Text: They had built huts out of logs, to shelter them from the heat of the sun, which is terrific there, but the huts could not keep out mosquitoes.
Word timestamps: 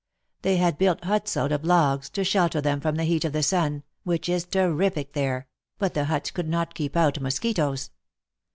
They 0.41 0.57
had 0.57 0.79
built 0.79 1.03
huts 1.03 1.37
out 1.37 1.51
of 1.51 1.63
logs, 1.63 2.09
to 2.09 2.23
shelter 2.23 2.59
them 2.59 2.81
from 2.81 2.95
the 2.95 3.03
heat 3.03 3.23
of 3.23 3.33
the 3.33 3.43
sun, 3.43 3.83
which 4.03 4.29
is 4.29 4.45
terrific 4.45 5.13
there, 5.13 5.47
but 5.77 5.93
the 5.93 6.05
huts 6.05 6.31
could 6.31 6.49
not 6.49 6.73
keep 6.73 6.97
out 6.97 7.21
mosquitoes. 7.21 7.91